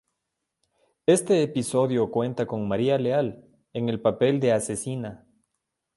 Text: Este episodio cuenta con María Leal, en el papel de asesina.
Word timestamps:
Este 1.05 1.43
episodio 1.43 2.09
cuenta 2.09 2.47
con 2.47 2.67
María 2.67 2.97
Leal, 2.97 3.45
en 3.71 3.87
el 3.87 4.01
papel 4.01 4.39
de 4.39 4.51
asesina. 4.51 5.27